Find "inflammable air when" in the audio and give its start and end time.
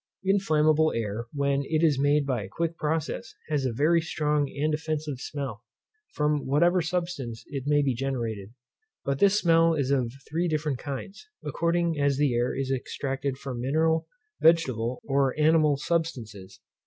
0.25-1.63